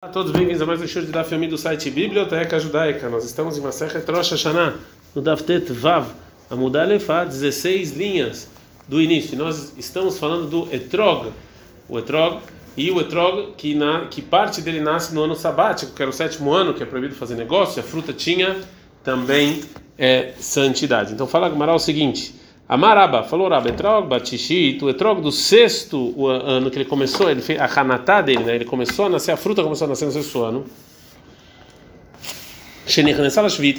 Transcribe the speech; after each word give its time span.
Olá 0.00 0.10
a 0.10 0.14
todos, 0.14 0.30
bem-vindos 0.30 0.62
a 0.62 0.66
mais 0.66 0.80
um 0.80 0.86
show 0.86 1.02
de 1.02 1.10
Daf 1.10 1.36
do 1.48 1.58
site 1.58 1.90
Biblioteca 1.90 2.60
Judaica. 2.60 3.10
Nós 3.10 3.24
estamos 3.24 3.58
em 3.58 3.60
Masechet 3.60 4.08
Rosh 4.08 4.30
Hashanah, 4.30 4.76
no 5.12 5.20
Daftet 5.20 5.72
Vav, 5.72 6.06
a 6.48 6.54
Mudalefá, 6.54 7.24
16 7.24 7.96
linhas 7.96 8.48
do 8.86 9.02
início. 9.02 9.36
Nós 9.36 9.76
estamos 9.76 10.16
falando 10.16 10.48
do 10.48 10.72
Etrog, 10.72 11.32
o 11.88 11.98
Etrog, 11.98 12.40
e 12.76 12.92
o 12.92 13.00
Etrog 13.00 13.54
que, 13.56 13.74
na, 13.74 14.06
que 14.06 14.22
parte 14.22 14.62
dele 14.62 14.80
nasce 14.80 15.12
no 15.12 15.24
ano 15.24 15.34
sabático, 15.34 15.92
que 15.92 16.00
era 16.00 16.08
o 16.08 16.14
sétimo 16.14 16.52
ano, 16.52 16.74
que 16.74 16.82
é 16.84 16.86
proibido 16.86 17.16
fazer 17.16 17.34
negócio, 17.34 17.80
a 17.80 17.82
fruta 17.84 18.12
tinha 18.12 18.56
também 19.02 19.64
é, 19.98 20.32
santidade. 20.38 21.12
Então 21.12 21.26
fala 21.26 21.48
Gamara 21.48 21.74
o 21.74 21.78
seguinte... 21.80 22.38
Amaraba, 22.68 23.22
falou 23.22 23.48
Raba, 23.48 23.70
Etrog, 23.70 24.06
Batishit, 24.06 24.84
o 24.84 24.90
Etrog 24.90 25.22
do 25.22 25.32
sexto 25.32 26.26
ano 26.26 26.70
que 26.70 26.76
ele 26.76 26.84
começou, 26.84 27.30
ele 27.30 27.40
fez 27.40 27.58
a 27.58 27.64
Hanatá 27.64 28.20
dele, 28.20 28.44
né? 28.44 28.56
Ele 28.56 28.66
começou 28.66 29.06
a 29.06 29.08
nascer, 29.08 29.32
a 29.32 29.38
fruta 29.38 29.62
começou 29.62 29.86
a 29.86 29.88
nascer 29.88 30.04
no 30.04 30.12
sexto 30.12 30.42
ano. 30.42 30.66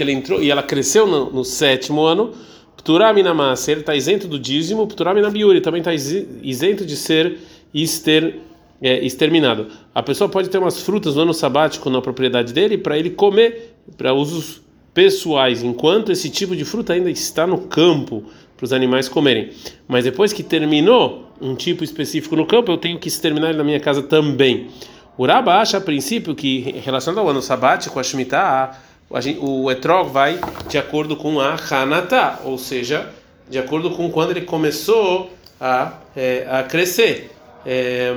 Ele 0.02 0.12
entrou 0.12 0.42
e 0.42 0.50
ela 0.50 0.64
cresceu 0.64 1.06
no, 1.06 1.30
no 1.30 1.46
sétimo 1.46 2.02
ano. 2.02 2.34
Pturaminamasa, 2.78 3.72
ele 3.72 3.82
está 3.82 3.96
isento 3.96 4.28
do 4.28 4.40
dízimo. 4.40 4.88
Pturaminabiuri 4.88 5.62
também 5.62 5.82
está 5.82 5.94
isento 5.94 6.84
de 6.84 6.96
ser 6.96 7.38
é, 8.82 9.06
exterminado. 9.06 9.68
A 9.94 10.02
pessoa 10.02 10.28
pode 10.28 10.50
ter 10.50 10.58
umas 10.58 10.82
frutas 10.82 11.16
no 11.16 11.22
ano 11.22 11.34
sabático 11.34 11.90
na 11.92 12.02
propriedade 12.02 12.54
dele 12.54 12.78
para 12.78 12.98
ele 12.98 13.12
comer 13.12 13.76
para 13.98 14.14
usos 14.14 14.62
pessoais, 14.94 15.64
enquanto 15.64 16.12
esse 16.12 16.30
tipo 16.30 16.56
de 16.56 16.66
fruta 16.66 16.94
ainda 16.94 17.10
está 17.10 17.46
no 17.46 17.60
campo 17.60 18.24
para 18.60 18.66
os 18.66 18.74
animais 18.74 19.08
comerem. 19.08 19.52
Mas 19.88 20.04
depois 20.04 20.34
que 20.34 20.44
terminou 20.44 21.32
um 21.40 21.56
tipo 21.56 21.82
específico 21.82 22.36
no 22.36 22.46
campo, 22.46 22.70
eu 22.74 22.78
tenho 22.78 23.00
que 23.00 23.08
exterminar 23.08 23.50
ele 23.50 23.58
na 23.58 23.64
minha 23.64 23.80
casa 23.80 24.04
também. 24.04 24.68
O 25.18 25.26
Raba 25.26 25.56
acha 25.56 25.78
a 25.78 25.82
princípio 25.82 26.36
que, 26.36 26.76
relacionado 26.84 27.24
ao 27.24 27.30
ano 27.30 27.42
sabático, 27.42 27.98
a 27.98 28.04
Shemitah, 28.04 28.78
o 29.40 29.72
etrog 29.72 30.10
vai 30.10 30.40
de 30.68 30.78
acordo 30.78 31.16
com 31.16 31.40
a 31.40 31.56
Hanatá, 31.72 32.42
ou 32.44 32.58
seja, 32.58 33.10
de 33.50 33.58
acordo 33.58 33.92
com 33.92 34.12
quando 34.12 34.32
ele 34.32 34.42
começou 34.42 35.32
a, 35.60 35.94
é, 36.16 36.46
a 36.50 36.64
crescer, 36.64 37.32
é, 37.66 38.14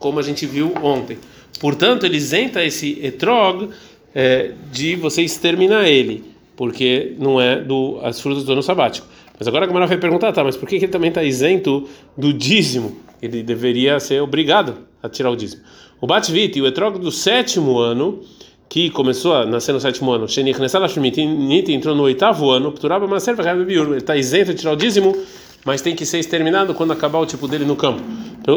como 0.00 0.18
a 0.18 0.22
gente 0.22 0.46
viu 0.46 0.74
ontem. 0.82 1.16
Portanto, 1.60 2.04
ele 2.04 2.16
isenta 2.16 2.62
esse 2.64 2.98
etrog 3.02 3.70
é, 4.12 4.50
de 4.72 4.96
você 4.96 5.22
exterminar 5.22 5.88
ele, 5.88 6.24
porque 6.56 7.14
não 7.18 7.40
é 7.40 7.60
do 7.60 8.00
as 8.02 8.20
frutas 8.20 8.42
do 8.44 8.52
ano 8.52 8.62
sabático. 8.62 9.06
Mas 9.38 9.46
agora 9.46 9.64
a 9.64 9.66
Gamara 9.66 9.86
vai 9.86 9.98
perguntar, 9.98 10.32
tá, 10.32 10.42
mas 10.42 10.56
por 10.56 10.68
que 10.68 10.76
ele 10.76 10.88
também 10.88 11.08
está 11.08 11.22
isento 11.22 11.86
do 12.16 12.32
dízimo? 12.32 12.96
Ele 13.20 13.42
deveria 13.42 14.00
ser 14.00 14.20
obrigado 14.22 14.78
a 15.02 15.08
tirar 15.08 15.30
o 15.30 15.36
dízimo. 15.36 15.62
O 16.00 16.06
Batvit, 16.06 16.60
o 16.60 16.66
etrog 16.66 16.98
do 16.98 17.10
sétimo 17.10 17.78
ano, 17.78 18.20
que 18.68 18.90
começou 18.90 19.34
a 19.34 19.46
nascer 19.46 19.72
no 19.72 19.80
sétimo 19.80 20.10
ano, 20.10 20.28
Shenich 20.28 20.60
Nessalashmit, 20.60 21.20
entrou 21.20 21.94
no 21.94 22.02
oitavo 22.04 22.50
ano, 22.50 22.72
Pturaba 22.72 23.06
Maser 23.06 23.36
ele 23.38 23.96
está 23.96 24.16
isento 24.16 24.52
de 24.52 24.60
tirar 24.60 24.72
o 24.72 24.76
dízimo, 24.76 25.16
mas 25.64 25.80
tem 25.80 25.94
que 25.94 26.04
ser 26.04 26.18
exterminado 26.18 26.74
quando 26.74 26.92
acabar 26.92 27.18
o 27.18 27.26
tipo 27.26 27.48
dele 27.48 27.64
no 27.64 27.76
campo. 27.76 28.02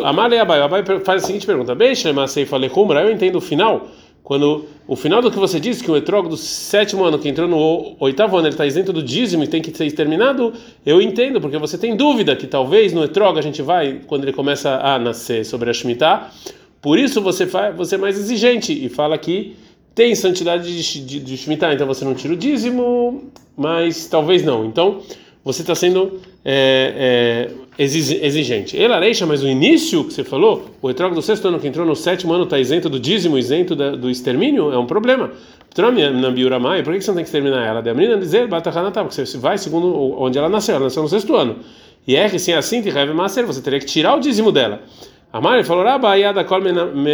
Amale 0.04 0.38
Abai, 0.38 0.62
Abai 0.62 0.84
faz 1.04 1.24
a 1.24 1.28
seguinte 1.28 1.46
pergunta: 1.46 1.74
Beixe, 1.74 2.12
Masei 2.12 2.46
Falechumra, 2.46 3.02
eu 3.02 3.12
entendo 3.12 3.38
o 3.38 3.42
final 3.42 3.88
quando 4.30 4.66
o 4.88 4.96
final 4.96 5.24
do 5.24 5.32
que 5.32 5.40
você 5.40 5.60
disse, 5.60 5.84
que 5.84 5.90
o 5.90 5.98
etrog 5.98 6.30
do 6.30 6.38
sétimo 6.38 7.04
ano, 7.04 7.18
que 7.18 7.28
entrou 7.28 7.48
no 7.48 7.96
oitavo 8.00 8.38
ano, 8.38 8.46
ele 8.46 8.54
está 8.54 8.64
isento 8.64 8.94
do 8.94 9.02
dízimo 9.02 9.44
e 9.44 9.48
tem 9.48 9.60
que 9.60 9.76
ser 9.76 9.88
exterminado, 9.88 10.54
eu 10.86 11.02
entendo, 11.02 11.42
porque 11.42 11.58
você 11.58 11.80
tem 11.80 11.96
dúvida 11.96 12.36
que 12.36 12.46
talvez 12.46 12.94
no 12.94 13.04
etrog 13.04 13.40
a 13.40 13.42
gente 13.42 13.64
vai, 13.64 14.02
quando 14.06 14.26
ele 14.26 14.32
começa 14.32 14.82
a 14.84 15.00
nascer 15.00 15.44
sobre 15.44 15.72
a 15.72 15.74
Shemitah, 15.74 16.30
por 16.80 17.00
isso 17.00 17.20
você, 17.24 17.48
faz, 17.48 17.76
você 17.76 17.96
é 17.96 17.98
mais 17.98 18.20
exigente 18.20 18.72
e 18.72 18.88
fala 18.88 19.18
que 19.18 19.56
tem 19.96 20.14
santidade 20.14 20.80
de, 20.80 21.02
de, 21.04 21.20
de 21.22 21.54
então 21.74 21.88
você 21.88 22.06
não 22.06 22.14
tira 22.14 22.36
o 22.36 22.38
dízimo, 22.38 23.32
mas 23.58 24.06
talvez 24.06 24.44
não. 24.46 24.64
Então 24.64 25.02
você 25.44 25.62
está 25.62 25.74
sendo 25.74 26.20
é, 26.44 27.50
é, 27.78 27.84
exigente. 27.84 28.76
Ele 28.76 28.94
areixa, 28.94 29.26
mas 29.26 29.42
o 29.42 29.48
início 29.48 30.04
que 30.04 30.14
você 30.14 30.24
falou, 30.24 30.70
o 30.82 30.90
etrog 30.90 31.16
do 31.16 31.22
sexto 31.22 31.48
ano 31.48 31.60
que 31.60 31.68
entrou 31.68 31.86
no 31.86 31.96
sétimo 31.96 32.34
ano 32.34 32.44
está 32.44 32.60
isento 32.60 32.90
do 32.90 33.00
dízimo, 33.00 33.38
isento 33.38 33.76
da, 33.76 33.92
do 33.92 34.10
extermínio, 34.10 34.72
é 34.72 34.78
um 34.78 34.86
problema. 34.86 35.32
Na 36.22 36.32
Biuramai, 36.32 36.84
por 36.84 36.94
que 36.94 37.02
você 37.02 37.12
não 37.12 37.16
tem 37.16 37.24
que 37.24 37.30
exterminar 37.30 37.66
ela? 37.66 37.82
Da 37.82 37.94
menina 37.94 38.18
dizer, 38.18 38.48
Batahanatá, 38.48 39.04
porque 39.04 39.26
você 39.26 39.38
vai 39.38 39.58
segundo 39.58 39.96
onde 40.20 40.38
ela 40.38 40.50
nasceu, 40.50 40.76
ela 40.76 40.86
nasceu 40.86 41.04
no 41.04 41.10
sexto 41.10 41.36
ano. 41.36 41.58
E 42.06 42.16
é 42.16 42.28
que 42.28 42.40
se 42.40 42.52
é 42.52 42.58
assim, 42.58 42.82
você 42.82 43.62
teria 43.62 43.80
que 43.80 43.86
tirar 43.86 44.16
o 44.16 44.20
dízimo 44.20 44.52
dela. 44.52 44.82
Amar 45.32 45.64
falou: 45.64 45.84
Rabaiada 45.84 46.44
kol 46.44 46.60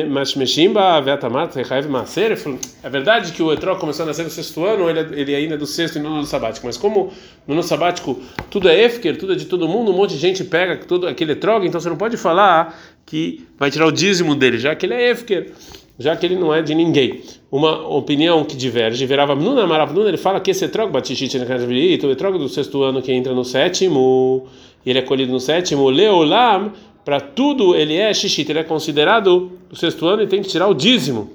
mashmeshimba 0.10 1.02
vetamart 1.02 1.54
rechaev 1.54 1.90
maser. 1.90 2.38
É 2.82 2.90
verdade 2.90 3.34
que 3.34 3.44
o 3.44 3.52
etrog 3.52 3.78
começou 3.78 4.04
a 4.04 4.06
nascer 4.06 4.24
no 4.24 4.30
sexto 4.30 4.64
ano, 4.64 4.90
ele, 4.90 5.20
ele 5.20 5.36
ainda 5.36 5.56
é 5.56 5.58
do 5.58 5.66
sexto 5.66 5.98
e 5.98 6.02
não 6.02 6.22
do 6.22 6.26
sabático. 6.26 6.66
Mas 6.66 6.78
como 6.78 7.12
no 7.46 7.54
ano 7.54 7.62
sabático 7.62 8.18
tudo 8.50 8.70
é 8.70 8.84
efker, 8.84 9.18
tudo 9.18 9.34
é 9.34 9.36
de 9.36 9.44
todo 9.44 9.68
mundo, 9.68 9.92
um 9.92 9.98
monte 9.98 10.12
de 10.12 10.18
gente 10.18 10.46
pega 10.46 10.78
todo 10.78 11.08
aquele 11.08 11.34
etrog, 11.34 11.68
então 11.68 11.82
você 11.82 11.90
não 11.90 11.98
pode 11.98 12.16
falar 12.16 12.80
que 13.06 13.46
vai 13.60 13.70
tirar 13.70 13.86
o 13.86 13.92
dízimo 13.92 14.34
dele, 14.34 14.60
já 14.60 14.74
que 14.74 14.86
ele 14.86 14.94
é 14.94 15.12
efker, 15.12 15.52
já 16.00 16.16
que 16.16 16.26
ele 16.26 16.38
não 16.38 16.54
é 16.54 16.62
de 16.62 16.74
ninguém. 16.74 17.22
Uma 17.52 17.86
opinião 17.86 18.46
que 18.46 18.56
diverge, 18.56 19.06
virava 19.06 19.36
Nuna 19.36 19.68
Maravnuna, 19.68 20.08
ele 20.08 20.18
fala 20.18 20.40
que 20.40 20.52
esse 20.52 20.64
etrog 20.64 20.90
batishit 20.90 21.38
o 21.38 22.12
etrog 22.12 22.38
do 22.38 22.48
sexto 22.48 22.82
ano 22.82 23.02
que 23.02 23.12
entra 23.12 23.34
no 23.34 23.44
sétimo, 23.44 24.48
e 24.86 24.90
ele 24.90 25.00
é 25.00 25.02
colhido 25.02 25.34
no 25.34 25.40
sétimo, 25.40 25.90
leolam 25.90 26.72
para 27.06 27.22
tudo 27.22 27.76
ele 27.76 27.96
é 27.96 28.12
xixi, 28.12 28.44
ele 28.50 28.60
é 28.60 28.64
considerado 28.64 29.52
o 29.72 29.76
sexto 29.76 30.08
ano 30.08 30.24
e 30.24 30.28
tem 30.28 30.42
que 30.42 30.50
tirar 30.50 30.68
o 30.68 30.74
dízimo, 30.74 31.32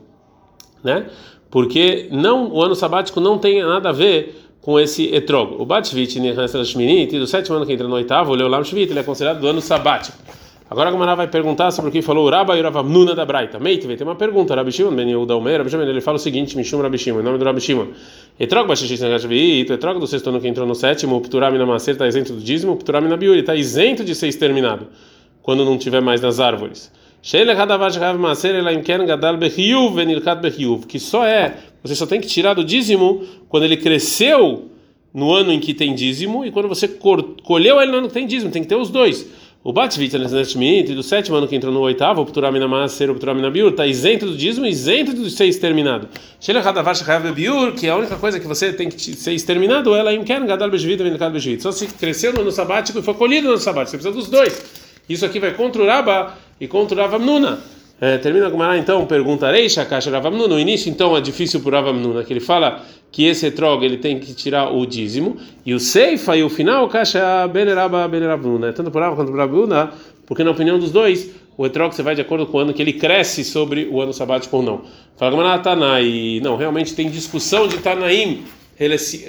né? 0.83 1.07
Porque 1.49 2.09
não 2.11 2.53
o 2.53 2.61
ano 2.61 2.75
sabático 2.75 3.21
não 3.21 3.39
tem 3.39 3.63
nada 3.63 3.91
a 3.91 3.93
ver 3.93 4.37
com 4.61 4.79
esse 4.79 5.15
etrog. 5.15 5.55
O 5.59 5.65
Batvit 5.65 6.19
do 7.13 7.27
sétimo 7.27 7.57
ano 7.57 7.65
que 7.65 7.73
entra 7.73 7.87
no 7.87 7.95
oitavo, 7.95 8.33
o 8.33 8.35
Leolam 8.35 8.65
Shvit, 8.65 8.91
ele 8.91 8.99
é 8.99 9.03
considerado 9.03 9.41
do 9.41 9.47
ano 9.47 9.61
sabático. 9.61 10.19
Agora 10.69 10.89
a 10.89 10.93
Gamara 10.93 11.17
vai 11.17 11.27
perguntar 11.27 11.73
sobre 11.73 11.89
o 11.89 11.93
que 11.93 12.01
falou 12.01 12.27
o 12.27 12.31
Rabba 12.31 12.57
e 12.57 12.63
o 12.63 12.83
Nuna 12.85 13.13
da 13.13 13.25
Braita. 13.25 13.59
Meite, 13.59 13.89
tem 13.89 14.07
uma 14.07 14.15
pergunta. 14.15 14.55
Rabi 14.55 14.71
Shimon 14.71 14.95
ben 14.95 15.09
Yehuda 15.09 15.35
Omer, 15.35 15.59
Rabi 15.59 15.71
Shimon, 15.71 15.83
ele 15.83 16.01
fala 16.01 16.17
o 16.17 16.21
seguinte, 16.21 16.57
Mishum 16.57 16.81
Rabi 16.81 16.97
Shimon, 16.97 17.21
em 17.21 17.25
nome 17.25 17.39
do 17.39 17.45
Rabi 17.45 17.61
Shimon. 17.61 17.89
Etrog 18.39 18.69
Bashishit 18.69 19.01
Nagashvit, 19.03 19.73
etrog 19.73 19.99
do 19.99 20.07
sexto 20.07 20.31
ano 20.31 20.41
que 20.41 20.47
entrou 20.47 20.69
no 20.69 20.77
sétimo, 20.77 21.21
Pturami 21.21 21.59
na 21.59 21.67
Macer 21.67 21.95
está 21.95 22.07
isento 22.07 22.33
do 22.35 22.41
dízimo, 22.41 22.77
Pturami 22.77 23.09
na 23.09 23.17
Biuri 23.17 23.41
está 23.41 23.57
isento 23.57 24.05
de 24.05 24.15
ser 24.15 24.29
exterminado 24.29 24.87
quando 25.43 25.65
não 25.65 25.79
tiver 25.79 26.01
mais 26.01 26.21
nas 26.21 26.41
árvores. 26.41 26.91
Que 30.87 30.99
só 30.99 31.27
é, 31.27 31.57
você 31.83 31.95
só 31.95 32.07
tem 32.07 32.21
que 32.21 32.27
tirar 32.27 32.55
do 32.55 32.65
dízimo 32.65 33.25
quando 33.49 33.65
ele 33.65 33.77
cresceu 33.77 34.71
no 35.13 35.33
ano 35.33 35.53
em 35.53 35.61
que 35.61 35.75
tem 35.75 35.95
dízimo 35.95 36.45
e 36.45 36.51
quando 36.51 36.69
você 36.69 36.89
colheu 36.89 37.81
ele 37.81 37.91
no 37.91 37.99
ano 37.99 38.09
que 38.09 38.15
tem 38.15 38.27
dízimo, 38.27 38.51
tem 38.51 38.63
que 38.63 38.69
ter 38.69 38.77
os 38.77 38.89
dois. 38.89 39.27
O 39.63 39.75
Batvit 39.75 40.17
do 40.95 41.03
sétimo 41.03 41.37
ano 41.37 41.47
que 41.47 41.55
entrou 41.55 41.71
no 41.71 41.81
oitavo, 41.81 42.23
o 42.23 42.25
Pturamina 42.25 42.67
Maser, 42.67 43.11
o 43.11 43.15
Pturamina 43.15 43.51
Biur, 43.51 43.73
está 43.73 43.87
isento 43.87 44.25
do 44.25 44.35
dízimo, 44.35 44.65
isento 44.65 45.13
de 45.13 45.31
ser 45.31 45.45
exterminado. 45.45 46.09
Que 47.75 47.87
é 47.87 47.91
a 47.91 47.97
única 47.97 48.17
coisa 48.17 48.41
que 48.41 48.47
você 48.47 48.73
tem 48.73 48.89
que 48.89 48.99
ser 48.99 49.33
exterminado, 49.33 49.95
ela 49.95 50.13
é 50.13 50.15
Só 51.61 51.73
se 51.73 51.87
cresceu 51.89 52.33
no 52.33 52.41
ano 52.41 52.51
sabático 52.51 53.01
e 53.01 53.03
foi 53.03 53.13
colhido 53.13 53.49
no 53.49 53.53
ano 53.53 53.61
sabático, 53.61 53.91
você 53.91 53.99
precisa 53.99 54.15
dos 54.15 54.31
dois. 54.31 54.80
Isso 55.11 55.27
aqui 55.27 55.41
vai 55.41 55.53
contra 55.53 55.83
o 55.83 55.87
Raba 55.87 56.39
e 56.61 56.69
contra 56.69 56.97
o 56.97 57.01
Ravamnuna. 57.01 57.59
É, 58.01 58.17
termina 58.17 58.49
com 58.49 58.57
Mará, 58.57 58.79
então, 58.79 59.05
perguntarei, 59.07 59.69
Shakash 59.69 60.07
Ravamnuna. 60.07 60.55
No 60.55 60.61
início, 60.61 60.89
então, 60.89 61.17
é 61.17 61.21
difícil 61.21 61.59
para 61.61 61.69
o 61.69 61.73
Ravamnuna, 61.73 62.23
que 62.23 62.33
ele 62.33 62.39
fala 62.39 62.81
que 63.11 63.27
esse 63.27 63.45
etrog 63.45 63.85
ele 63.85 63.97
tem 63.97 64.21
que 64.21 64.33
tirar 64.33 64.73
o 64.73 64.87
dízimo, 64.87 65.37
e 65.67 65.75
o 65.75 65.81
Seifa 65.81 66.37
e 66.37 66.45
o 66.45 66.49
final, 66.49 66.89
Kasha 66.89 67.49
Beneraba 67.49 68.07
Beneravnuna. 68.07 68.69
É 68.69 68.73
tanto 68.73 68.93
para 68.93 69.07
Rava 69.07 69.17
quanto 69.17 69.33
para 69.33 69.41
Ravamnuna, 69.41 69.91
porque 70.25 70.45
na 70.45 70.53
opinião 70.53 70.79
dos 70.79 70.93
dois, 70.93 71.29
o 71.59 71.67
etrog 71.67 71.93
você 71.93 72.05
vai 72.05 72.15
de 72.15 72.21
acordo 72.21 72.47
com 72.47 72.59
o 72.59 72.61
ano 72.61 72.73
que 72.73 72.81
ele 72.81 72.93
cresce 72.93 73.43
sobre 73.43 73.89
o 73.91 74.01
ano 74.01 74.13
sabático 74.13 74.57
ou 74.59 74.63
não. 74.63 74.83
Fala 75.17 75.37
Mará, 75.37 75.59
Tanai. 75.59 76.39
Não, 76.41 76.57
realmente 76.57 76.95
tem 76.95 77.11
discussão 77.11 77.67
de 77.67 77.79
Tanaim 77.79 78.45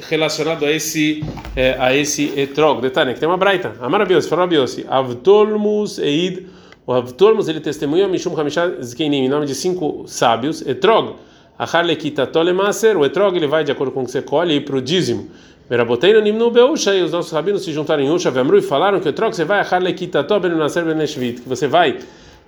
relacionado 0.08 0.66
a 0.66 0.72
esse 0.72 1.24
é, 1.56 1.76
a 1.78 1.94
esse 1.96 2.32
etrog. 2.40 2.82
Detalhe, 2.82 3.14
que 3.14 3.20
tem 3.20 3.28
uma 3.28 3.38
braita. 3.38 3.74
Amarabios, 3.82 4.26
farabios. 4.28 4.80
Avtolmus 4.88 6.00
eid. 6.00 6.48
O 6.88 6.94
Avtolmus 6.94 7.50
ele 7.50 7.60
testemunha 7.60 8.08
Mishum 8.08 8.40
Hamishah 8.40 8.82
Zkenim, 8.82 9.26
em 9.26 9.30
nome 9.30 9.46
de 9.46 9.54
cinco 9.54 10.06
sábios. 10.08 10.66
Etrog. 10.66 11.16
Achar 11.60 11.84
lekita 11.84 12.26
tolemaser. 12.26 12.98
O 12.98 13.06
etrog 13.06 13.36
ele 13.36 13.48
vai 13.48 13.64
de 13.66 13.72
acordo 13.72 13.92
com 13.92 14.04
o 14.04 14.06
que 14.06 14.12
você 14.12 14.22
colhe 14.22 14.62
para 14.62 14.78
o 14.78 14.82
dízimo. 14.82 15.30
Meraboteino 15.70 16.22
nimnu 16.22 16.50
beusha. 16.50 16.96
E 16.96 17.04
os 17.04 17.12
nossos 17.12 17.32
rabinos 17.34 17.66
se 17.66 17.74
juntaram 17.74 18.02
em 18.02 18.10
Usha, 18.10 18.32
Vemru 18.32 18.58
e 18.58 18.62
falaram 18.62 19.02
que 19.02 19.08
o 19.08 19.10
etrog 19.10 19.36
você 19.36 19.44
vai 19.44 19.60
achar 19.60 19.82
lekita 19.82 20.24
to 20.24 20.40
benunaser 20.40 20.86
beneshvit. 20.86 21.42
Que 21.42 21.50
você 21.50 21.68
vai 21.68 22.00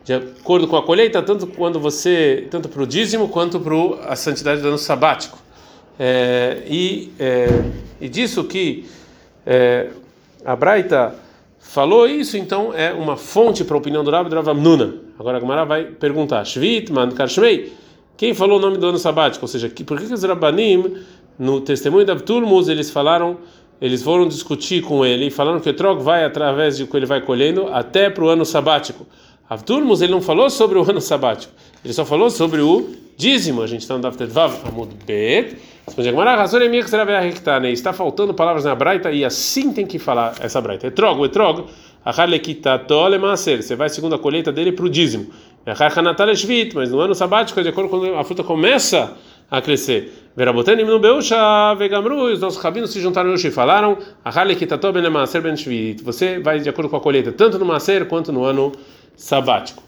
de 0.05 0.13
acordo 0.13 0.67
com 0.67 0.77
a 0.77 0.83
colheita, 0.83 1.21
tanto 1.21 1.47
quando 1.47 1.79
você, 1.79 2.47
tanto 2.49 2.69
para 2.69 2.83
o 2.83 2.87
dízimo 2.87 3.27
quanto 3.27 3.59
para 3.59 4.09
a 4.09 4.15
santidade 4.15 4.61
do 4.61 4.69
ano 4.69 4.77
sabático. 4.77 5.42
É, 5.99 6.63
e, 6.67 7.11
é, 7.19 7.47
e 8.01 8.09
disso 8.09 8.43
que 8.43 8.85
é, 9.45 9.89
a 10.43 10.55
Braita 10.55 11.15
falou 11.59 12.07
isso, 12.07 12.37
então 12.37 12.73
é 12.73 12.93
uma 12.93 13.15
fonte 13.15 13.63
para 13.63 13.75
a 13.75 13.79
opinião 13.79 14.03
do 14.03 14.11
Rabi 14.11 14.29
do 14.29 14.35
Rav 14.35 14.59
Nuna. 14.59 14.95
Agora 15.17 15.37
a 15.37 15.39
Gamara 15.39 15.65
vai 15.65 15.85
perguntar: 15.85 16.43
Shvit, 16.45 16.91
man 16.91 17.11
karshmei, 17.11 17.73
Quem 18.17 18.33
falou 18.33 18.57
o 18.57 18.61
nome 18.61 18.77
do 18.77 18.87
ano 18.87 18.97
sabático? 18.97 19.45
Ou 19.45 19.47
seja, 19.47 19.69
por 19.69 19.99
que, 19.99 20.07
que 20.07 20.13
os 20.13 20.23
Rabanim, 20.23 20.97
no 21.37 21.61
testemunho 21.61 22.05
da 22.05 22.15
Turmus, 22.15 22.67
eles 22.67 22.91
falaram, 22.91 23.37
eles 23.81 24.03
foram 24.03 24.27
discutir 24.27 24.83
com 24.83 25.05
ele 25.05 25.27
e 25.27 25.31
falaram 25.31 25.59
que 25.59 25.69
o 25.69 25.71
Etrog 25.71 26.01
vai 26.01 26.23
através 26.23 26.77
de 26.77 26.85
que 26.85 26.97
ele 26.97 27.05
vai 27.05 27.21
colhendo 27.21 27.67
até 27.67 28.09
para 28.09 28.23
o 28.23 28.29
ano 28.29 28.45
sabático. 28.45 29.05
Avturmus 29.49 30.01
ele 30.01 30.11
não 30.11 30.21
falou 30.21 30.49
sobre 30.49 30.77
o 30.79 30.89
ano 30.89 31.01
sabático, 31.01 31.53
ele 31.83 31.93
só 31.93 32.05
falou 32.05 32.29
sobre 32.29 32.61
o 32.61 32.89
dízimo. 33.17 33.61
A 33.61 33.67
gente 33.67 33.81
está 33.81 33.95
no 33.95 34.01
Daftet 34.01 34.31
Vav 34.31 34.55
Amud 34.67 34.93
Bet. 35.05 35.57
Está 37.71 37.93
faltando 37.93 38.33
palavras 38.33 38.63
na 38.63 38.73
Braita 38.73 39.11
e 39.11 39.25
assim 39.25 39.73
tem 39.73 39.85
que 39.85 39.99
falar 39.99 40.33
essa 40.39 40.61
Braita. 40.61 40.87
Etrog, 40.87 41.23
Etrog, 41.25 41.65
você 43.61 43.75
vai 43.75 43.89
segundo 43.89 44.15
a 44.15 44.19
colheita 44.19 44.51
dele 44.51 44.71
para 44.71 44.85
o 44.85 44.89
dízimo. 44.89 45.27
Mas 46.75 46.91
no 46.91 46.99
ano 46.99 47.13
sabático, 47.13 47.61
de 47.61 47.69
acordo 47.69 47.89
com 47.89 48.17
a 48.17 48.23
fruta 48.23 48.43
começa 48.43 49.13
a 49.51 49.61
crescer. 49.61 50.29
Verabotanim 50.35 50.83
no 50.83 50.99
Beusha, 50.99 51.75
Vegamru, 51.75 52.31
os 52.31 52.39
nossos 52.39 52.61
rabinos 52.61 52.91
se 52.91 52.99
juntaram 52.99 53.29
hoje 53.31 53.49
e 53.49 53.51
falaram: 53.51 53.97
Você 56.03 56.39
vai 56.39 56.59
de 56.59 56.69
acordo 56.69 56.89
com 56.89 56.95
a 56.95 57.01
colheita, 57.01 57.31
tanto 57.31 57.59
no 57.59 57.65
Maser 57.65 58.05
quanto 58.07 58.31
no 58.31 58.43
ano 58.43 58.71
sabático. 59.15 59.83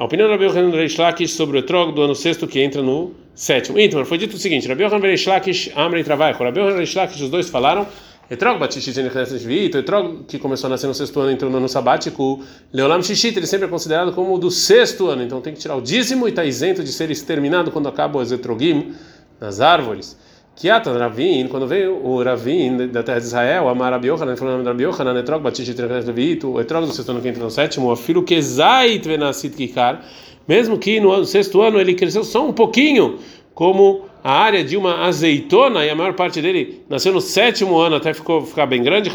A 0.00 0.04
opinião 0.04 0.28
do 0.28 0.32
Rabi 0.32 0.46
Yohanan 0.46 0.74
Reish 0.74 0.96
Lakish 0.96 1.34
sobre 1.34 1.58
o 1.58 1.60
etrog 1.60 1.92
do 1.92 2.00
ano 2.00 2.14
sexto 2.14 2.46
que 2.46 2.58
entra 2.58 2.80
no 2.80 3.12
sétimo. 3.34 3.78
Então, 3.78 4.02
foi 4.06 4.16
dito 4.16 4.34
o 4.34 4.38
seguinte: 4.38 4.66
Rabi 4.66 4.82
Yohanan 4.82 5.02
Reish 5.02 5.26
Lakish, 5.26 5.70
Amrei 5.76 6.02
Travai. 6.02 6.32
Rabi 6.32 6.58
Yohanan 6.58 6.78
Reish 6.78 6.94
Lakish, 6.94 7.20
os 7.20 7.28
dois 7.28 7.50
falaram. 7.50 7.86
Etrog 8.30 8.58
Batishit 8.58 8.98
Vito, 9.46 9.76
Etrog 9.76 10.24
que 10.26 10.38
começou 10.38 10.68
a 10.68 10.70
nascer 10.70 10.86
no 10.86 10.94
sexto 10.94 11.20
ano 11.20 11.32
entrou 11.32 11.50
no 11.50 11.58
ano 11.58 11.68
sabático, 11.68 12.42
Leolam 12.72 13.02
Shishit, 13.02 13.36
ele 13.36 13.46
sempre 13.46 13.66
é 13.66 13.68
considerado 13.68 14.12
como 14.12 14.38
do 14.38 14.50
sexto 14.50 15.08
ano, 15.08 15.22
então 15.22 15.40
tem 15.42 15.52
que 15.52 15.58
tirar 15.58 15.76
o 15.76 15.82
dízimo 15.82 16.26
e 16.26 16.30
está 16.30 16.46
isento 16.46 16.82
de 16.82 16.92
ser 16.92 17.10
exterminado 17.10 17.70
quando 17.70 17.88
acaba 17.88 18.20
o 18.20 18.22
Etrogim 18.22 18.94
nas 19.38 19.60
árvores. 19.60 20.16
Kiatan 20.60 20.98
Ravin, 20.98 21.48
quando 21.48 21.66
veio 21.66 22.04
o 22.04 22.22
Ravin 22.22 22.88
da 22.88 23.02
terra 23.02 23.18
de 23.18 23.24
Israel, 23.24 23.66
Amar 23.66 23.92
Rabi 23.92 24.08
falou 24.08 24.26
o 24.26 24.46
nome 24.46 24.62
de 24.62 24.68
Rabi 24.68 24.82
Yochanan, 24.82 25.18
Etrog 25.18 25.42
Batishit 25.42 25.80
Levito, 25.80 26.50
o 26.50 26.60
Etrog 26.60 26.86
do 26.86 26.92
sexto 26.92 27.12
ano 27.12 27.22
que 27.22 27.28
entra 27.28 27.42
no 27.42 27.50
sétimo, 27.50 27.90
o 27.90 27.96
filho 27.96 28.22
que 28.22 28.42
Zait 28.42 29.02
Venasit 29.08 29.56
Kikar, 29.56 30.04
mesmo 30.46 30.76
que 30.76 31.00
no 31.00 31.24
sexto 31.24 31.62
ano 31.62 31.80
ele 31.80 31.94
cresceu 31.94 32.22
só 32.22 32.46
um 32.46 32.52
pouquinho, 32.52 33.18
como 33.54 34.02
a 34.22 34.32
área 34.32 34.62
de 34.62 34.76
uma 34.76 35.06
azeitona, 35.06 35.86
e 35.86 35.88
a 35.88 35.94
maior 35.94 36.12
parte 36.12 36.42
dele 36.42 36.82
nasceu 36.90 37.14
no 37.14 37.22
sétimo 37.22 37.78
ano 37.78 37.96
até 37.96 38.12
ficou 38.12 38.44
ficar 38.44 38.66
bem 38.66 38.82
grande, 38.82 39.10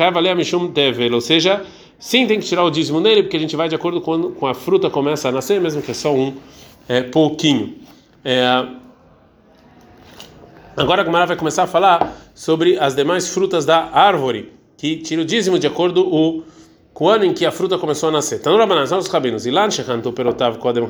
ou 1.13 1.21
seja, 1.21 1.63
sim 1.99 2.25
tem 2.25 2.39
que 2.39 2.45
tirar 2.47 2.63
o 2.63 2.71
dízimo 2.71 2.99
nele, 2.99 3.21
porque 3.21 3.37
a 3.37 3.39
gente 3.39 3.55
vai 3.55 3.69
de 3.69 3.75
acordo 3.75 4.01
com, 4.01 4.31
com 4.31 4.47
a 4.47 4.55
fruta 4.55 4.89
começa 4.89 5.29
a 5.29 5.31
nascer, 5.31 5.61
mesmo 5.61 5.83
que 5.83 5.91
é 5.91 5.93
só 5.93 6.11
um 6.11 6.33
é, 6.89 7.03
pouquinho. 7.03 7.75
É, 8.23 8.65
Agora 10.77 11.03
a 11.03 11.05
Gemara 11.05 11.25
vai 11.25 11.37
começar 11.37 11.63
a 11.63 11.67
falar 11.67 12.13
sobre 12.33 12.77
as 12.77 12.93
demais 12.93 13.29
frutas 13.29 13.65
da 13.65 13.91
árvore, 13.93 14.51
que 14.75 14.97
tira 14.97 15.21
o 15.21 15.25
dízimo 15.25 15.57
de 15.57 15.65
acordo 15.65 16.05
o, 16.05 16.43
com 16.93 17.05
o 17.05 17.09
ano 17.09 17.23
em 17.23 17.33
que 17.33 17.45
a 17.45 17.51
fruta 17.51 17.77
começou 17.77 18.09
a 18.09 18.11
nascer. 18.11 18.39
Então, 18.39 18.57
Rabanan, 18.57 18.85
são 18.85 18.99
os 18.99 19.07
rabinos. 19.07 19.45
Ilan 19.45 19.69
kodem. 20.59 20.83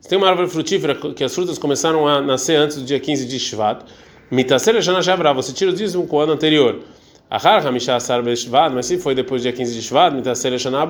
Se 0.00 0.08
tem 0.08 0.16
uma 0.16 0.28
árvore 0.28 0.48
frutífera 0.48 0.94
que 0.94 1.24
as 1.24 1.34
frutas 1.34 1.58
começaram 1.58 2.06
a 2.06 2.20
nascer 2.20 2.56
antes 2.56 2.76
do 2.76 2.84
dia 2.84 3.00
15 3.00 3.26
de 3.26 3.40
Shvat, 3.40 3.82
mitaser 4.30 4.80
shana 4.80 5.32
você 5.32 5.52
tira 5.52 5.72
o 5.72 5.74
dízimo 5.74 6.06
com 6.06 6.18
o 6.18 6.20
ano 6.20 6.34
anterior. 6.34 6.82
Ahar 7.28 7.66
hamisha 7.66 7.96
asar 7.96 8.22
beshvat, 8.22 8.72
mas 8.72 8.86
se 8.86 8.96
foi 8.96 9.16
depois 9.16 9.42
do 9.42 9.44
dia 9.44 9.52
15 9.52 9.74
de 9.74 9.82
Shvat, 9.82 10.14
mitaser 10.14 10.56
shana 10.56 10.86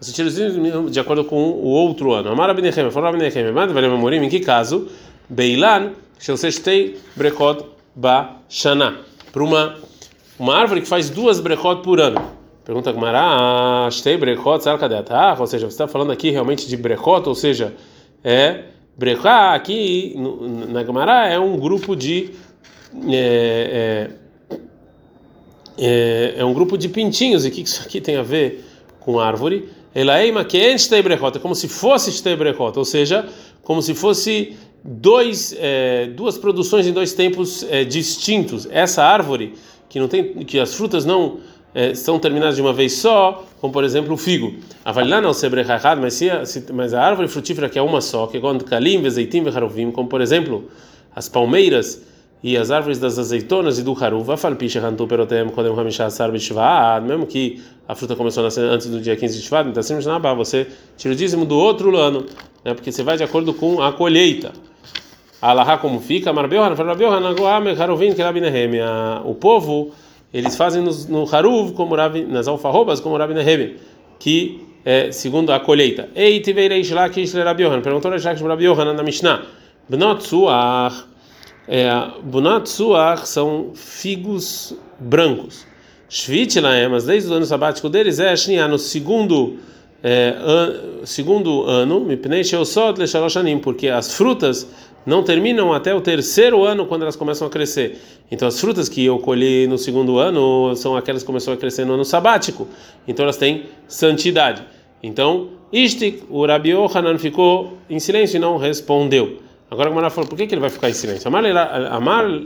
você 0.00 0.12
tira 0.12 0.28
o 0.28 0.30
dízimo 0.30 0.88
de 0.88 0.98
acordo 0.98 1.24
com 1.26 1.36
o 1.36 1.66
outro 1.66 2.14
ano. 2.14 2.30
Amar 2.30 2.48
abinechem, 2.48 2.90
falou 2.90 3.10
abinechem, 3.10 3.52
mas 3.52 3.70
em 3.70 4.28
que 4.30 4.40
caso? 4.40 4.88
Beilan 5.28 5.92
Shelsestei 6.18 6.98
Brekot 7.16 7.64
Ba 7.94 8.36
Shana. 8.48 9.00
Para 9.32 9.42
uma, 9.42 9.76
uma 10.38 10.56
árvore 10.56 10.80
que 10.80 10.88
faz 10.88 11.10
duas 11.10 11.40
Brekot 11.40 11.82
por 11.82 12.00
ano. 12.00 12.44
Pergunta 12.64 12.90
Gmará, 12.92 13.90
Shtei 13.90 14.16
Brekot 14.16 14.62
Sarkadeatah, 14.62 15.36
ou 15.38 15.46
seja, 15.46 15.66
você 15.66 15.74
está 15.74 15.86
falando 15.86 16.12
aqui 16.12 16.30
realmente 16.30 16.66
de 16.66 16.76
Brekot, 16.78 17.28
ou 17.28 17.34
seja, 17.34 17.74
é 18.22 18.64
Brekah 18.96 19.54
aqui 19.54 20.14
na 20.68 20.82
Gmará 20.82 21.28
é 21.28 21.38
um 21.38 21.58
grupo 21.58 21.94
de. 21.94 22.30
É, 23.10 24.08
é, 24.48 24.56
é, 25.76 26.34
é, 26.38 26.44
um 26.44 26.54
grupo 26.54 26.78
de 26.78 26.88
pintinhos, 26.88 27.44
e 27.44 27.48
o 27.48 27.50
que 27.50 27.62
isso 27.62 27.82
aqui 27.82 28.00
tem 28.00 28.16
a 28.16 28.22
ver 28.22 28.64
com 29.00 29.20
árvore? 29.20 29.68
Elaima 29.94 30.44
que 30.44 30.56
é 30.56 30.70
como 31.40 31.54
se 31.54 31.68
fosse 31.68 32.10
Brekot, 32.36 32.78
ou 32.78 32.84
seja, 32.84 33.28
como 33.62 33.82
se 33.82 33.94
fosse 33.94 34.56
dois, 34.84 35.56
é, 35.58 36.08
duas 36.08 36.36
produções 36.36 36.86
em 36.86 36.92
dois 36.92 37.14
tempos 37.14 37.64
é, 37.70 37.84
distintos. 37.84 38.68
Essa 38.70 39.02
árvore 39.02 39.54
que 39.88 39.98
não 39.98 40.08
tem, 40.08 40.44
que 40.44 40.60
as 40.60 40.74
frutas 40.74 41.06
não 41.06 41.38
é, 41.74 41.94
são 41.94 42.18
terminadas 42.18 42.56
de 42.56 42.62
uma 42.62 42.72
vez 42.72 42.92
só, 42.92 43.44
como 43.60 43.72
por 43.72 43.82
exemplo 43.82 44.12
o 44.12 44.16
figo. 44.16 44.54
Avalilá 44.84 45.20
não 45.20 45.32
se 45.32 45.48
mas 45.48 46.14
se, 46.14 46.72
mas 46.72 46.92
a 46.92 47.02
árvore 47.02 47.28
frutífera 47.28 47.68
que 47.68 47.78
é 47.78 47.82
uma 47.82 48.00
só, 48.00 48.26
que 48.26 48.36
é 48.36 48.40
kalim, 48.66 49.00
vezeitim, 49.00 49.42
veharovim, 49.42 49.90
como 49.90 50.08
por 50.08 50.20
exemplo 50.20 50.70
as 51.16 51.28
palmeiras 51.28 52.02
e 52.42 52.58
as 52.58 52.70
árvores 52.70 52.98
das 52.98 53.18
azeitonas 53.18 53.78
e 53.78 53.82
do 53.82 53.92
haruv, 53.92 54.28
mesmo 57.02 57.26
que 57.26 57.62
a 57.88 57.94
fruta 57.94 58.14
começou 58.14 58.42
a 58.42 58.44
nascer 58.44 58.64
antes 58.64 58.86
do 58.88 59.00
dia 59.00 59.16
15 59.16 59.38
de 59.38 59.42
Shvat, 59.42 59.66
então 59.66 59.82
você 60.36 60.66
tira 60.96 61.14
o 61.14 61.16
dízimo 61.16 61.46
do 61.46 61.56
outro 61.56 61.96
ano, 61.96 62.26
né, 62.62 62.74
porque 62.74 62.92
você 62.92 63.02
vai 63.02 63.16
de 63.16 63.22
acordo 63.22 63.54
com 63.54 63.80
a 63.80 63.92
colheita. 63.92 64.52
Alahá 65.50 65.76
como 65.76 66.00
fica, 66.00 66.32
o 69.26 69.34
povo, 69.34 69.92
eles 70.32 70.56
fazem 70.56 70.82
no, 70.82 70.90
no 71.10 71.34
Haruv, 71.34 71.72
como 71.74 71.94
Rabi, 71.94 72.24
nas 72.24 72.48
alfarrobas, 72.48 72.98
como 72.98 73.18
Rabi 73.18 73.34
Nehemi, 73.34 73.76
que 74.18 74.66
é 74.86 75.12
segundo 75.12 75.52
a 75.52 75.60
colheita. 75.60 76.08
Ei, 76.14 76.40
tiverei 76.40 76.82
Shlakish 76.82 77.34
Rabi 77.34 77.62
Yohanan, 77.64 77.82
perguntou 77.82 78.10
Shlakish 78.18 78.42
Rabi 78.42 78.64
Yohanan 78.64 78.94
na 78.94 79.02
Mishnah. 79.02 79.42
Bnot 79.86 80.26
Suach, 80.26 81.04
é, 81.68 81.90
Bunat 82.22 82.66
Suach 82.66 83.28
são 83.28 83.72
figos 83.74 84.74
brancos. 84.98 85.66
Shvit 86.08 86.58
Laem, 86.58 86.88
mas 86.88 87.04
desde 87.04 87.30
o 87.30 87.34
ano 87.34 87.44
sabático 87.44 87.90
deles 87.90 88.18
é 88.18 88.34
Shnia, 88.34 88.66
no 88.66 88.78
segundo 88.78 89.58
é, 90.02 90.36
an, 90.38 91.06
segundo 91.06 91.64
ano, 91.64 92.00
Mipnei 92.00 92.44
Sheosot 92.44 92.98
Leshaloshanim, 92.98 93.58
porque 93.58 93.88
as 93.88 94.14
frutas 94.14 94.68
não 95.06 95.22
terminam 95.22 95.72
até 95.72 95.94
o 95.94 96.00
terceiro 96.00 96.64
ano 96.64 96.86
quando 96.86 97.02
elas 97.02 97.16
começam 97.16 97.46
a 97.46 97.50
crescer. 97.50 97.98
Então 98.30 98.48
as 98.48 98.60
frutas 98.60 98.88
que 98.88 99.04
eu 99.04 99.18
colhi 99.18 99.66
no 99.66 99.76
segundo 99.76 100.18
ano 100.18 100.74
são 100.76 100.96
aquelas 100.96 101.22
que 101.22 101.26
começaram 101.26 101.56
a 101.56 101.60
crescer 101.60 101.84
no 101.84 101.94
ano 101.94 102.04
sabático. 102.04 102.66
Então 103.06 103.24
elas 103.24 103.36
têm 103.36 103.64
santidade. 103.86 104.62
Então, 105.02 105.48
Ishtik, 105.70 106.22
o 106.30 106.46
Rabi 106.46 106.70
Yohanan 106.70 107.18
ficou 107.18 107.76
em 107.90 107.98
silêncio 107.98 108.36
e 108.36 108.40
não 108.40 108.56
respondeu. 108.56 109.44
Agora 109.70 109.90
o 109.90 109.94
Mara 109.94 110.08
falou, 110.08 110.28
por 110.28 110.36
que, 110.36 110.46
que 110.46 110.54
ele 110.54 110.60
vai 110.60 110.70
ficar 110.70 110.88
em 110.88 110.92
silêncio? 110.92 111.28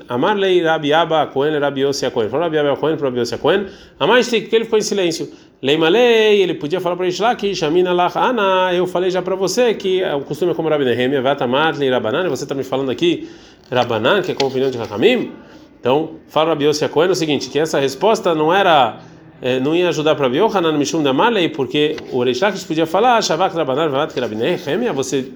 Amarlei 0.09 0.63
Rabi 0.63 0.93
Abba 0.93 1.27
Cohen, 1.27 1.59
Rabi 1.59 1.83
Yossi 1.83 2.11
Cohen. 2.11 2.29
Falou 2.29 2.45
Rabi 2.45 2.59
Abba 2.59 2.77
Cohen 2.77 2.97
Rabi 2.97 3.19
Yossi 3.19 3.37
Cohen. 3.37 3.67
Amar 4.01 4.19
Ishtik, 4.19 4.49
que 4.49 4.57
ele 4.57 4.65
ficou 4.65 4.79
em 4.79 4.83
silêncio. 4.83 5.31
Leimalei, 5.61 6.41
ele 6.41 6.55
podia 6.55 6.81
falar 6.81 6.95
para 6.95 7.35
que 7.35 7.53
Shamina 7.53 7.91
Ana, 7.91 8.73
eu 8.73 8.87
falei 8.87 9.11
já 9.11 9.21
para 9.21 9.35
você 9.35 9.75
que 9.75 10.05
o 10.05 10.21
costume 10.21 10.53
é 10.53 10.55
como 10.55 10.69
Rabi 10.69 10.85
Nehemia, 10.85 11.21
Vatamar, 11.21 11.75
Rabanan, 11.77 12.29
você 12.29 12.45
está 12.45 12.55
me 12.55 12.63
falando 12.63 12.93
aqui 12.93 13.29
Rabanan, 13.69 14.23
que 14.23 14.31
é 14.31 14.35
com 14.37 14.45
a 14.45 14.49
opinião 14.49 14.71
de 14.71 14.79
Hakamim? 14.81 15.33
Então, 15.81 16.11
fala 16.29 16.51
Rabi 16.51 16.65
Yossi 16.67 16.89
Cohen 16.89 17.11
o 17.11 17.15
seguinte, 17.15 17.51
que 17.51 17.59
essa 17.59 17.81
resposta 17.81 18.37
não 18.37 18.55
era 18.55 19.01
é, 19.43 19.59
não 19.59 19.75
ia 19.75 19.89
ajudar 19.89 20.15
para 20.15 20.27
Rabi 20.27 20.39
Yohanan 20.39 20.79
Mishum 20.79 21.03
da 21.03 21.13
Malei, 21.13 21.49
porque 21.49 21.97
o 22.13 22.23
Reish 22.23 22.41
Lakish 22.41 22.63
podia 22.63 22.87
falar 22.87 23.21
Shavak 23.21 23.57
Rabanan 23.57 23.89
Valat 23.89 24.17
Rabi 24.17 24.37
Nehemia, 24.37 24.93
você 24.93 25.33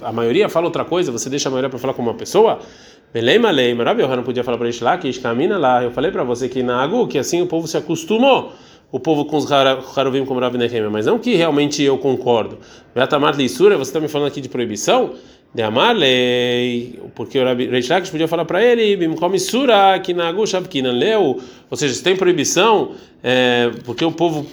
a 0.00 0.10
maioria 0.10 0.48
fala 0.48 0.64
outra 0.68 0.86
coisa, 0.86 1.12
você 1.12 1.28
deixa 1.28 1.50
a 1.50 1.52
maioria 1.52 1.68
para 1.68 1.78
falar 1.78 1.92
com 1.92 2.00
uma 2.00 2.14
pessoa? 2.14 2.60
Belém 3.12 3.38
Malei, 3.38 3.74
Rabi 3.74 4.00
Yohanan 4.00 4.22
podia 4.22 4.42
falar 4.42 4.56
para 4.56 4.64
Reish 4.64 4.80
Lakish, 4.80 5.18
camina 5.18 5.58
lá, 5.58 5.84
eu 5.84 5.90
falei 5.90 6.10
para 6.10 6.24
você 6.24 6.48
que 6.48 6.62
na 6.62 6.82
Agu, 6.82 7.06
que 7.06 7.18
assim 7.18 7.42
o 7.42 7.46
povo 7.46 7.68
se 7.68 7.76
acostumou 7.76 8.52
o 8.92 8.98
povo 8.98 9.24
com 9.24 9.36
os 9.36 9.50
Harovim 9.50 10.24
como 10.24 10.40
Rabi 10.40 10.58
Nehemia, 10.58 10.90
mas 10.90 11.06
não 11.06 11.18
que 11.18 11.34
realmente 11.34 11.82
eu 11.82 11.96
concordo. 11.98 12.58
Betamar 12.94 13.36
Lissura, 13.36 13.76
você 13.76 13.90
está 13.90 14.00
me 14.00 14.08
falando 14.08 14.28
aqui 14.28 14.40
de 14.40 14.48
proibição? 14.48 15.14
De 15.52 15.62
amar 15.62 15.96
lei, 15.96 17.00
porque 17.14 17.38
o 17.38 17.44
Reish 17.44 17.88
Lakish 17.88 18.10
podia 18.10 18.28
falar 18.28 18.44
para 18.44 18.64
ele, 18.64 18.96
Bimkom 18.96 19.36
Sura, 19.38 19.98
que 19.98 20.14
na 20.14 20.32
Shavkinan 20.46 20.92
leu, 20.92 21.40
ou 21.68 21.76
seja, 21.76 21.92
se 21.92 22.02
tem 22.02 22.16
proibição, 22.16 22.92
é, 23.22 23.70
porque 23.84 24.04
o 24.04 24.12
povo 24.12 24.46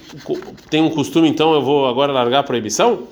tem 0.71 0.81
um 0.81 0.89
costume, 0.89 1.29
então 1.29 1.53
eu 1.53 1.61
vou 1.61 1.87
agora 1.87 2.11
largar 2.11 2.39
a 2.39 2.43
proibição? 2.43 3.03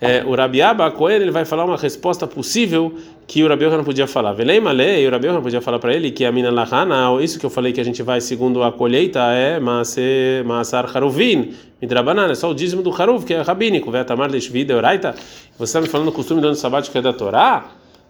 É, 0.00 0.24
o 0.24 0.34
Rabiaba 0.34 0.90
Cohen 0.90 1.16
ele 1.16 1.30
vai 1.30 1.44
falar 1.44 1.64
uma 1.66 1.76
resposta 1.76 2.26
possível 2.26 2.94
que 3.26 3.44
o 3.44 3.48
Rabi 3.48 3.66
não 3.66 3.84
podia 3.84 4.06
falar. 4.06 4.32
Velei 4.32 4.58
malei, 4.58 5.06
o 5.06 5.10
Rabi 5.10 5.28
não 5.28 5.42
podia 5.42 5.60
falar 5.60 5.78
para 5.78 5.94
ele 5.94 6.10
que 6.10 6.24
a 6.24 6.32
mina 6.32 6.50
lahana, 6.50 7.22
isso 7.22 7.38
que 7.38 7.44
eu 7.44 7.50
falei 7.50 7.72
que 7.72 7.80
a 7.80 7.84
gente 7.84 8.02
vai 8.02 8.20
segundo 8.20 8.62
a 8.62 8.72
colheita 8.72 9.20
é 9.20 9.60
maasar 9.60 10.96
haruvin, 10.96 11.52
midrabanan, 11.82 12.30
é 12.30 12.34
só 12.34 12.50
o 12.50 12.54
dízimo 12.54 12.82
do 12.82 12.90
haruv 12.90 13.26
que 13.26 13.34
é 13.34 13.42
rabínico, 13.42 13.90
vetamar 13.90 14.30
leshvida 14.30 14.74
oraita. 14.74 15.14
Você 15.58 15.64
está 15.64 15.80
me 15.82 15.86
falando 15.86 16.08
o 16.08 16.12
costume 16.12 16.40
do 16.40 16.46
ano 16.46 16.56
sabático 16.56 16.92
que 16.92 16.98
é 16.98 17.02
da 17.02 17.12
Torá? 17.12 17.66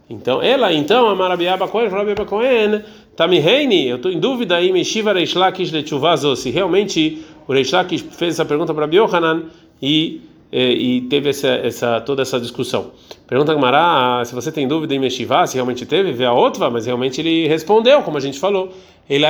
Então, 0.09 0.43
ela, 0.43 0.73
então, 0.73 1.09
a 1.09 1.15
Marabiaba 1.15 1.69
Cohen, 1.69 1.89
Marabiaba 1.89 2.25
Cohen, 2.25 2.83
Tamiheini, 3.15 3.89
eu 3.89 3.97
estou 3.97 4.11
em 4.11 4.19
dúvida 4.19 4.57
aí, 4.57 4.73
Meshiva 4.73 5.13
Reish 5.13 5.35
Lakish 5.35 5.71
Lechuvazo, 5.71 6.35
se 6.35 6.51
realmente 6.51 7.25
o 7.47 7.53
Reish 7.53 7.71
Lakish 7.73 8.05
fez 8.11 8.35
essa 8.35 8.45
pergunta 8.45 8.75
para 8.75 8.87
Biohanan 8.87 9.45
e, 9.81 10.21
e, 10.53 11.03
teve 11.03 11.31
essa, 11.31 11.49
essa, 11.49 12.01
toda 12.01 12.23
essa 12.23 12.41
discussão. 12.41 12.93
Pergunta 13.27 13.55
Gamara, 13.55 14.25
se 14.25 14.35
você 14.35 14.51
tem 14.51 14.67
dúvida 14.67 14.95
em 14.95 14.99
Meshivá, 14.99 15.47
se 15.47 15.55
realmente 15.55 15.87
teve, 15.87 16.13
vê 16.13 16.25
a 16.25 16.33
outra, 16.33 16.69
mas 16.69 16.87
realmente 16.87 17.21
ele 17.21 17.47
respondeu, 17.47 18.03
como 18.03 18.17
a 18.17 18.21
gente 18.21 18.39
falou. 18.39 18.75
Então, 19.09 19.29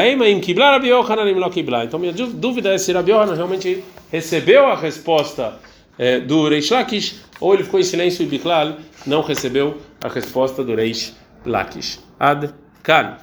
minha 1.98 2.12
dúvida 2.12 2.70
é 2.70 2.78
se 2.78 2.92
Rabi 2.92 3.12
Yohanan 3.12 3.34
realmente 3.34 3.84
recebeu 4.10 4.66
a 4.66 4.76
resposta 4.76 5.54
é, 5.98 6.20
do 6.20 6.48
Reish 6.48 6.70
Lakish 6.70 7.20
ou 7.40 7.54
ele 7.54 7.64
ficou 7.64 7.80
em 7.80 7.82
silêncio 7.82 8.22
e 8.22 8.26
Biklal 8.26 8.76
não 9.06 9.22
recebeu 9.22 9.78
a 10.02 10.08
resposta 10.08 10.62
do 10.62 10.74
Reish 10.74 11.14
Lakish. 11.44 11.98
Ad 12.18 12.50
Kan. 12.82 13.16